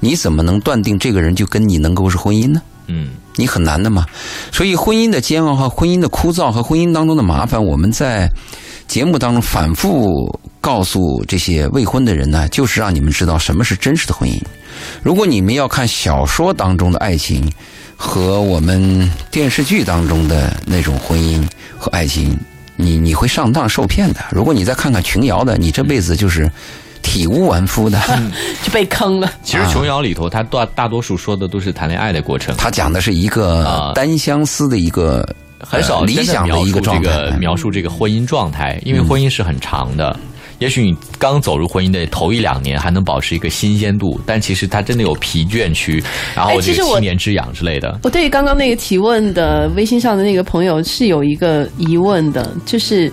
[0.00, 2.60] 你怎么能断定这个人就跟你能够是婚姻呢？
[2.88, 4.04] 嗯你很难的嘛。
[4.50, 8.28] 所以婚姻的煎熬和婚姻的枯燥和婚姻当中的麻烦，我们在
[8.88, 14.40] 节目当中反复告诉这些未婚的人呢，就是让你们知道什么是真实的婚姻。
[15.02, 17.52] 如果你们要看小说当中的爱情
[17.94, 21.46] 和我们电视剧当中的那种婚姻
[21.76, 22.34] 和爱情，
[22.76, 24.24] 你你会上当受骗的。
[24.30, 26.50] 如果你再看看琼瑶的，你这辈子就是
[27.02, 28.00] 体无完肤的。
[28.64, 29.30] 就被坑了。
[29.44, 35.28] 其实琼瑶里头，他大大多数说的都是谈恋爱的过程，他讲的是一个啊单相思的一个
[35.60, 37.02] 很少呃理想的一个状态。
[37.02, 40.18] 个描述这个婚姻状态，因为婚姻是很长的。
[40.64, 46.02] 也许你刚走入婚姻的头一两年还能保持一个新鲜度，但其实它真的有疲倦区，
[46.34, 48.00] 然后这个哎其实我七年之痒之类的。
[48.02, 53.12] 我对于刚刚那个提问的微信上的那个朋友是有一个疑问的，就是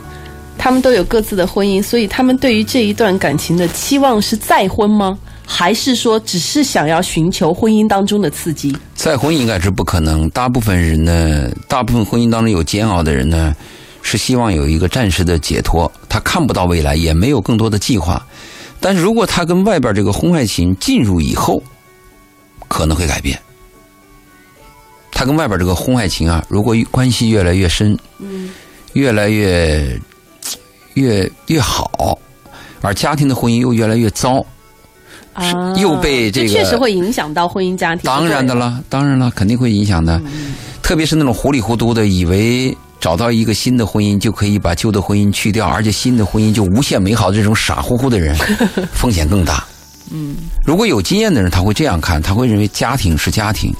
[0.57, 5.19] 他们都有各自的婚姻，所以他们对于这一段感情的期望是再婚吗？
[5.45, 8.73] 还是说只是想要寻求婚姻当中的刺激？
[8.95, 10.29] 再婚应该是不可能。
[10.29, 13.53] 大部分人呢，大部分婚姻当中有煎熬的人呢，
[14.01, 18.25] 是希望有一个暂时的解脱，他看不到未来，也没有更多的计划。
[18.79, 21.61] 但是如果他跟外边这个婚外情进入以后，
[22.67, 23.39] 可能会改变。
[25.11, 28.49] 他跟外边这个婚外情啊，如果关系越来越深，嗯，
[28.93, 29.99] 越来越
[30.95, 32.17] 越越好，
[32.81, 34.43] 而家庭的婚姻又越来越糟，
[35.33, 38.01] 啊，又被这个确实会影响到婚姻家庭。
[38.03, 40.19] 当然的了，当然了，肯定会影响的。
[40.81, 48.37] 特别是那种糊里糊涂的，以为找到一个新的婚姻就可以把旧的婚姻去掉，而且新的婚姻就无限美好的这种傻乎乎的人，
[48.93, 49.65] 风险更大。
[50.11, 53.73] 嗯，如果有经验的人，他会这样看，他会认为家庭是家庭，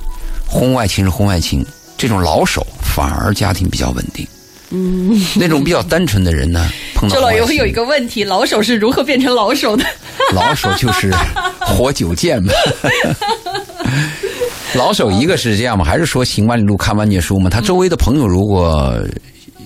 [0.47, 1.63] 婚外情是婚外情。
[1.97, 4.27] 这种老手反而家庭比较稳定。
[4.71, 9.85] 嗯，那种比较单纯的人呢，碰到周老婚外情爷会有一个问题：老手是如何变成老手的？
[10.33, 11.13] 老手就是
[11.59, 12.51] 活久见嘛。
[14.73, 17.49] 老手一个是这样嘛，还是说行万里路看万卷书嘛？
[17.49, 18.97] 他周围的朋友如果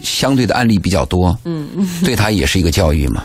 [0.02, 1.68] 相对的案例比较多，嗯，
[2.04, 3.24] 对他也是一个教育嘛。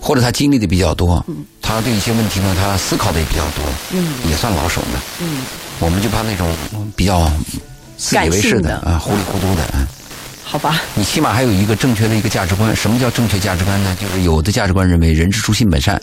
[0.00, 1.24] 或者他经历的比较多，
[1.62, 5.00] 他对一些问题呢，他思考的也比较多，嗯，也算老手呢。
[5.22, 5.38] 嗯，
[5.80, 6.46] 我们就怕那种
[6.94, 7.30] 比较
[7.96, 9.88] 自以为是的啊，糊里糊涂的啊。
[10.44, 12.76] 好吧，你起码还有一个正确的一个价值观。
[12.76, 13.96] 什么叫正确价值观呢？
[13.98, 16.00] 就是有的价值观认为人之初性本善，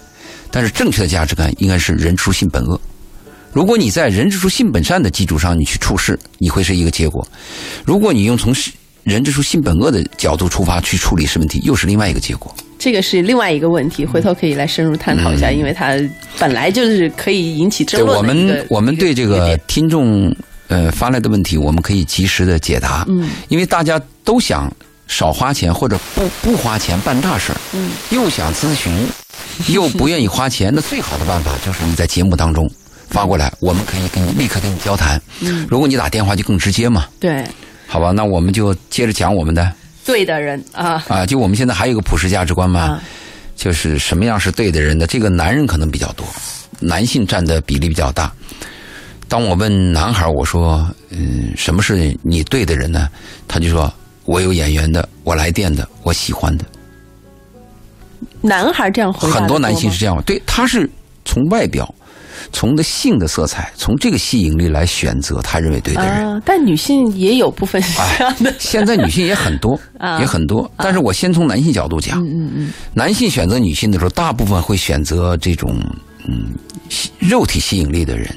[0.49, 2.81] 但是正确的价值观应该是人之初性本恶。
[3.53, 7.21] 如果你在人之初性本善的基础上你去处事，你会是一个结果；
[7.85, 8.53] 如果你用从
[9.03, 12.53] 人之初性本恶的角度出发去处理是问题，又是另外一个结果。
[12.79, 15.95] 这个是另外一个问题，回头可以来深入探讨一下，因为它
[16.39, 20.33] 本来就是可以引起争嗯对我论的一个们，我们对这个听众
[20.67, 23.05] 呃发来的问题，我们可以及时的解答。
[23.09, 24.71] 嗯，因为大家都想
[25.07, 28.91] 少花钱或者不不花钱办大事嗯，又想咨询，
[29.67, 32.69] 又不愿意花钱，那最好的办法就是你在节目当中
[33.11, 35.21] 发过来，我们可以跟你立刻跟你交谈。
[35.41, 37.45] 嗯，如果你打电话就更直接嘛，对
[37.87, 38.11] 好吧？
[38.11, 39.71] 那我们就接着讲我们的
[40.03, 42.79] 对的人啊啊，就我们现在还有一个普世价值观嘛。
[42.81, 43.03] 啊
[43.53, 46.25] 就是什么样是对的人的，这个男人可能比较多，
[46.79, 48.31] 男性占的比例比较大。
[49.27, 53.07] 当我问男孩，我说，嗯，什么是你对的人呢？
[53.47, 53.93] 他就说，
[54.25, 56.65] 我有眼缘的，我来电的，我喜欢的。
[58.41, 60.89] 男孩这样回答很多男性是这样，对，他是
[61.23, 61.93] 从外表，
[62.51, 66.27] 从的性的色彩，从这个吸引力来选择他认为对的人。
[66.27, 70.69] 啊，但女性也有部分是这样的，现在女性也很多， 啊也很多。
[70.77, 75.75] 但是我先从男性角度讲，嗯嗯男性选择女性的时候，大部分会选择这种
[76.27, 76.53] 嗯
[77.19, 78.27] 肉体吸引力的人，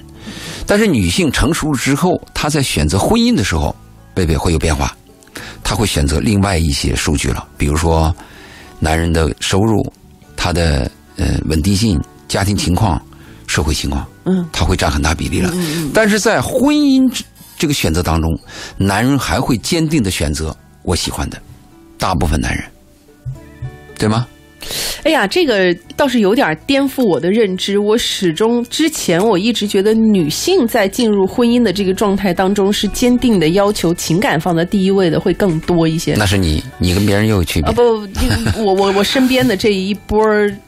[0.67, 3.75] 但是女性成熟之后，她在选择婚姻的时候，
[4.15, 4.97] 贝贝会有变化，
[5.63, 8.15] 她会选择另外一些数据了，比如说
[8.81, 9.83] 男人的收入、
[10.37, 13.01] 他的呃稳定性、家庭情况、
[13.55, 15.55] 社会情况，嗯，他会占很大比例了。
[15.95, 17.23] 但是在婚姻之
[17.57, 18.29] 这个选择当中，
[18.77, 21.41] 男人还会坚定的选择我喜欢的，
[21.97, 22.65] 大部分男人，
[23.97, 24.27] 对吗？
[25.05, 27.79] 哎呀，这个倒是有点颠覆我的认知。
[27.79, 36.15] 我始终之前我一直觉得女性在进入婚姻的这个状态当中是坚定的要求情感放在第一位的会更多一些。
[36.15, 37.73] 那是你，你跟别人又有区别啊。
[37.73, 40.19] 不，这个我我我身边的这一波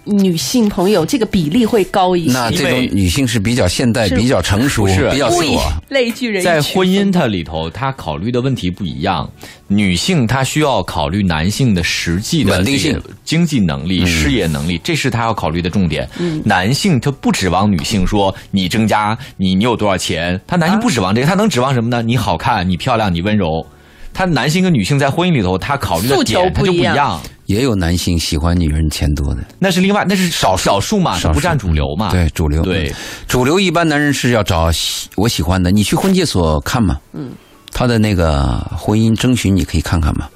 [0.05, 2.33] 女性朋友，这个比例会高一些。
[2.33, 5.73] 那这种女性是比较现代、比较成熟、是比较自我。
[5.89, 9.29] 类聚人以在婚姻它里头，她考虑的问题不一样。
[9.69, 16.09] 女性她需要考虑男性的实际的稳定性经济能力、事业能力，这是她要考虑的重点。
[16.45, 22.03] 男性他不指望女性说你增加你你有多少钱，他男性不指望这个，他能指望什么呢？
[22.03, 23.67] 你好看，你漂亮，你温柔。
[24.13, 32.11] 他男性跟女性在婚姻里头，他考虑的点他就不不一样，也有男性喜欢女人钱多的，那是另外，那是少少数嘛，少数它不占主流嘛。
[32.11, 32.63] 对主流。
[32.63, 32.91] 对，
[33.29, 35.71] 主流一般男人是要找喜我喜欢的。
[35.71, 37.33] 你去婚介所看嘛，嗯，
[37.73, 40.27] 他的那个婚姻征询你可以看看嘛。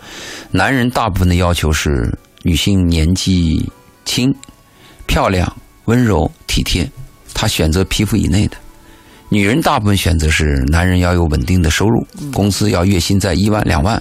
[0.51, 3.67] 男人大部分的要求是女性年纪
[4.05, 4.31] 轻、
[5.11, 5.53] 漂亮、
[5.87, 6.89] 温柔、体贴，
[7.35, 8.57] 他选择皮肤以内的。
[9.29, 14.01] 女人大部分选择是男人要有稳定的收入，工资要月薪在一万两万，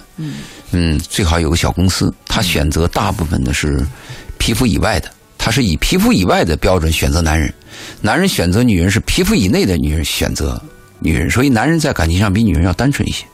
[0.70, 2.14] 嗯，最好有个小公司。
[2.26, 3.84] 他选择大部分的是
[4.38, 7.52] 皮肤以外的，他是以皮肤以外的标准选择男人。
[8.00, 10.62] 男人选择女人是皮肤以内的女人选择
[11.00, 13.24] 女人，所以男人在感情上比女人要单纯一些，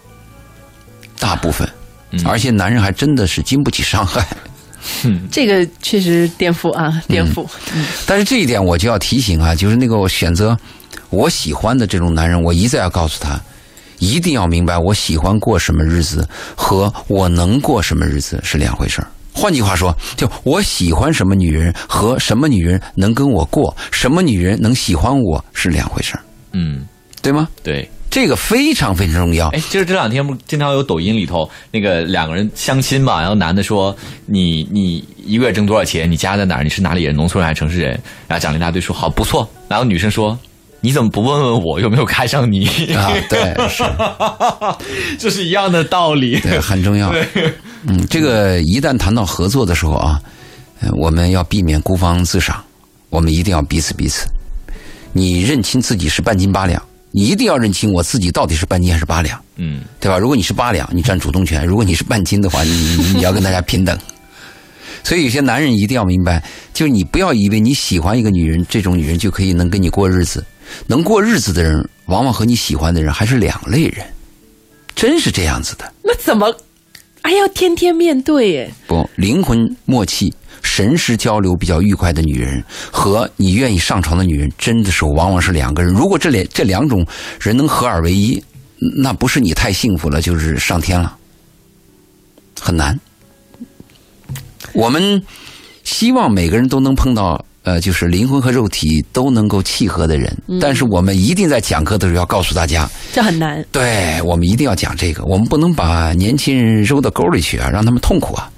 [1.18, 1.68] 大部分，
[2.24, 4.26] 而且男人还真的是经不起伤害。
[5.31, 7.46] 这个确实颠覆啊，颠覆。
[8.07, 10.57] 但是这一点我就要提醒啊，就是那个我选择
[11.11, 13.40] 我喜欢的这种男人，我一再要告诉他，
[13.99, 19.08] 一定要明白我喜欢过什么日子和我能过什么日子是两回事儿。
[19.33, 26.21] 换句话说，就我喜欢什么女人和什么女人能跟我过，什么女人能喜欢我是两回事儿，
[26.52, 26.87] 嗯，
[27.21, 27.48] 对吗？
[27.63, 27.88] 对。
[28.17, 29.48] 这个非常非常重要。
[29.48, 33.94] 哎，就是这两天不经常有抖音里头那个两个人相亲嘛，然后男的说
[34.25, 36.10] 你你一个月挣多少钱？
[36.10, 36.64] 你家在哪儿？
[36.64, 37.14] 你是哪里人？
[37.14, 37.90] 农村人还是城市人？
[38.27, 39.46] 然后讲了一大堆，说好不错。
[39.69, 40.38] 然后女生说
[40.81, 42.67] 你怎么不问问我有没有看上你？
[42.94, 43.85] 啊，对，是，
[45.21, 46.40] 这是一样的道理。
[46.40, 47.12] 对，很重要。
[47.87, 50.19] 嗯，这个一旦谈到合作的时候啊，
[50.81, 52.64] 呃我们要避免孤芳自赏，
[53.10, 54.27] 我们一定要彼此彼此。
[55.12, 56.83] 你认清自己是半斤八两，
[57.13, 60.19] 你一定要认清我自己到底是半斤还是八两，嗯，对吧？
[60.19, 63.98] 如果你是八两，你占主动权；如果你是半斤的话，你你你要跟大家平等。
[65.02, 66.42] 所以有些男人一定要明白，
[66.75, 70.44] 就是你不要以为你喜欢一个女人，这种女人就可以能跟你过日子。
[70.88, 74.04] 能过日子的人，往往和你喜欢的人还是两类人，
[74.96, 75.92] 真是这样子的。
[76.02, 76.52] 那怎么
[77.23, 78.50] 还要天天面对？
[78.50, 78.71] 耶？
[78.88, 85.92] 不，灵魂默契、神识交流比较愉快的女人，和你愿意上床的女人，真的是往往是两个人。
[85.92, 87.07] 如果这两这两种
[87.40, 88.42] 人能合二为一，
[88.79, 91.17] 那不是你太幸福了，就是上天了，
[92.61, 92.98] 很难。
[94.73, 95.23] 我们
[95.85, 100.37] 希望每个人都能碰到，呃，就是灵魂和肉体都能够契合的人。
[100.61, 103.65] 但是我们一定在讲课的时候要告诉大家，这很难。
[103.73, 108.50] 对我们一定要讲这个，我们不能把年轻人扔到沟里去啊，让他们痛苦啊。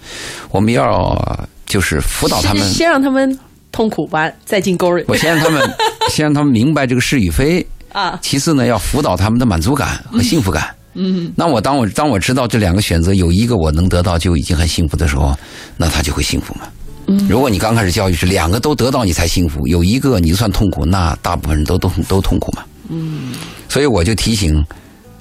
[0.51, 3.39] 我们要就是辅导他们，先让他们
[3.71, 5.05] 痛苦吧，再进沟里。
[5.07, 5.63] 我先让他们，
[6.11, 8.19] 先让他们明白这个是与非啊。
[8.23, 10.75] 其次呢，要辅导他们的满足感和幸福感。
[10.95, 15.37] 嗯，那我当我当我知道这两个选择有一个我能得到就已经很幸福的时候，
[15.77, 16.63] 那他就会幸福嘛。
[17.07, 22.65] 嗯，如果你刚开始教育是两个都得到你才幸福，有一个你就算痛苦，那大部分人都都都痛苦嘛。
[22.89, 23.33] 嗯，
[23.69, 24.65] 所以我就提醒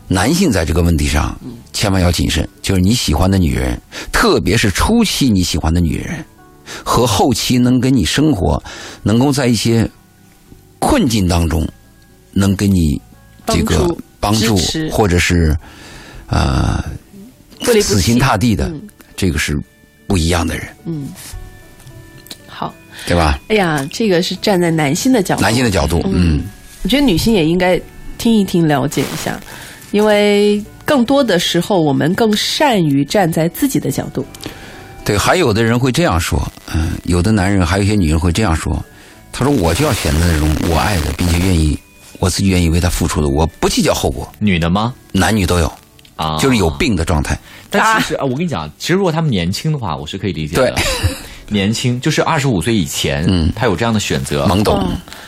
[0.07, 1.37] 男性在这个问题上
[1.73, 3.79] 千万要谨慎，就是你喜欢的女人，
[4.11, 6.25] 特别是初期你喜欢的女人，
[6.83, 8.61] 和后期能跟你生活，
[9.03, 9.89] 能够在一些
[10.79, 11.67] 困境当中
[12.31, 13.01] 能给你
[13.47, 13.95] 这个。
[14.19, 14.57] 帮助
[14.91, 15.55] 或者是
[16.25, 16.83] 啊，
[17.83, 18.69] 死心塌地的，
[19.15, 19.55] 这个是
[20.07, 20.67] 不一样的人。
[20.85, 21.07] 嗯，
[22.47, 22.73] 好，
[23.05, 23.39] 对吧？
[23.49, 26.01] 哎呀，这个是站在男性的角度，男性的角度。
[26.11, 26.41] 嗯，
[26.81, 27.79] 我觉得女性也应该
[28.17, 29.39] 听一听，了解一下，
[29.91, 34.25] 因为更多的时候，我们更善于站在自己的角度。
[35.07, 36.45] 对，还有的人会这样说，
[36.75, 38.83] 嗯，有的男人，还有一些女人会这样说，
[39.31, 41.79] 他说：“我就要选择那种我爱的，并且愿意。”
[42.19, 44.27] 我自己愿意为他付出的，我不计较后果。
[44.39, 44.93] 女的吗？
[45.11, 45.71] 男女都有
[46.15, 47.39] 啊，就是有病的状态。
[47.69, 50.75] 但其实啊，我跟你讲，其实如果他们年轻的话，我是可以理解的。
[51.49, 54.87] 年轻就是二十五岁以前，嗯，他有这样的选择，懵懂，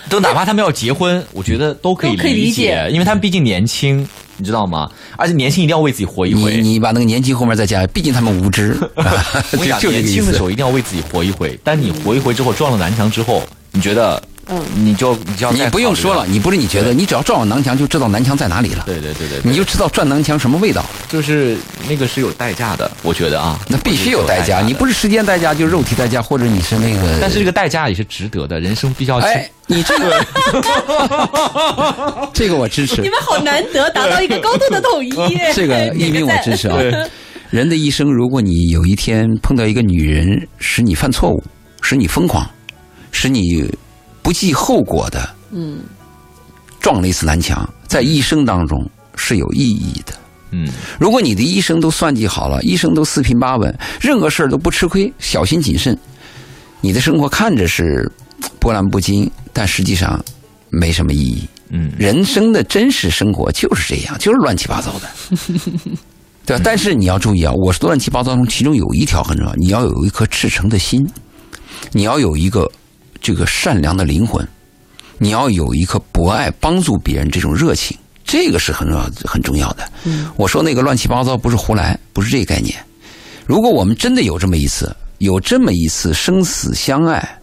[0.09, 4.07] 都哪怕他们要结婚，我觉得都可以理解，因为他们毕竟年轻，
[4.38, 4.89] 你知道吗？
[5.17, 6.57] 而且年轻一定要为自己活一回。
[6.57, 8.76] 你你把那个年轻后面再加，毕竟他们无知。
[9.57, 14.22] 我讲年轻的时候一定要为自己活一回，但你活一回之后撞了南墙之后，你觉得？
[14.52, 18.84] 嗯，你就你就要你不用说了，你不是你觉得，你只要撞了南墙就知道南墙在哪里了。
[18.86, 21.56] 对对对对，你就知道撞南墙什么味道，就是
[21.88, 24.62] 那个是有代价的，我觉得啊，那必须有代价。
[24.62, 29.18] 你不是时间代价，就是肉体代价，或者你是那个，但是这个代价也是值得的，人生必须要。
[29.20, 30.26] 哎，你这个，
[32.34, 33.02] 这个我支持。
[33.02, 35.12] 你们好难得达到一个高度的统一，
[35.54, 36.78] 这个 一鸣我支持啊。
[37.52, 41.43] 人的一生，如果你有一天碰到一个女人，使你犯错误，
[41.82, 42.43] 使你疯狂，
[43.12, 43.70] 使你。
[44.22, 45.80] 不计后果的，嗯，
[46.80, 50.13] 撞了一次南墙，在一生当中是有意义的，
[50.51, 50.70] 嗯。
[50.99, 55.97] 如果你的一生都算计好了，一生都四平八稳，任何事儿都不吃亏，小心谨慎，
[56.82, 58.09] 你的生活看着是
[58.59, 60.24] 波澜不惊，但实际上
[60.70, 61.47] 没什么意义。
[61.72, 65.09] 嗯，人生的真实生活就是这样，就是乱七八糟的，
[66.45, 66.61] 对吧？
[66.63, 71.07] 但是你要注意啊，我说的乱七八糟中，其中有一条很重要，你要有一颗赤诚的心，
[71.91, 72.70] 你要有一个。
[73.30, 74.43] 这个善良的灵魂，
[75.19, 79.88] 你要有一颗博爱、帮助别人这种热情，这个是很重要、很重要的。
[80.36, 82.75] 我说那个乱七八糟不是胡来，不是这个概念。
[83.45, 87.39] 如果我们真的有这么一次，有这么一次生死相爱。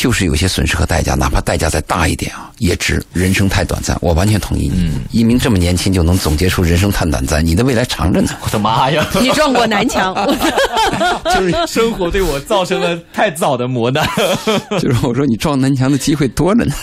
[0.00, 3.04] 就是有些损失和代价，哪怕代价再大一点啊，也值。
[3.12, 4.98] 人生太短暂，我完全同意你。
[5.10, 8.30] 一鸣这么年轻就能总结出人生太短暂，你的未来长着呢。
[8.40, 9.06] 我的妈呀！
[9.20, 10.14] 你撞过南墙，
[11.34, 14.08] 就是生活对我造成了太早的磨难。
[14.80, 16.74] 就是我说你撞南墙的机会多着呢。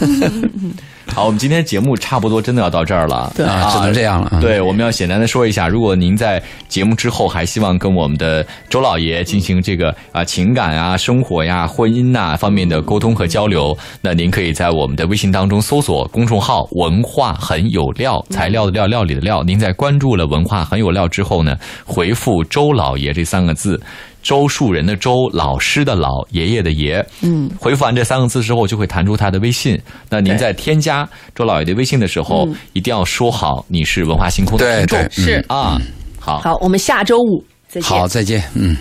[1.16, 4.40] 好，我们今天节目差不多真的要到这儿了，对啊，只能这样了。
[4.40, 19.42] 对，我们要简单的说一下，如果您在节目之后还希望跟我们的周老爷进行这个啊情感啊、生活呀、婚姻呐方面的沟通和交流，那您可以在我们的微信当中搜索公众号“文化很有料”，材料的料，料理的料。
[19.44, 23.82] 您在关注了“文化很有料”之后呢，回复“周老爷”这三个字。
[24.28, 27.02] 周树人的周，老师的老，爷爷的爷。
[27.22, 29.82] 嗯，回复完这三个字之后，就会弹出他的微信。
[30.10, 35.10] 那您在添加周老爷的微信的时候，一定要说好你是文化星空的听众。
[35.10, 35.80] 是啊，
[36.20, 37.90] 好，好，我们下周五再见。
[37.90, 38.44] 好，再见。
[38.54, 38.76] 嗯。